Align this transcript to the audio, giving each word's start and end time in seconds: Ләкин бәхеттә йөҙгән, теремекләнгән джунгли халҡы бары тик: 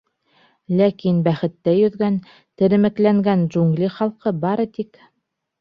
Ләкин 0.79 1.19
бәхеттә 1.27 1.75
йөҙгән, 1.81 2.17
теремекләнгән 2.63 3.47
джунгли 3.53 3.91
халҡы 3.99 4.35
бары 4.49 4.71
тик: 4.81 5.03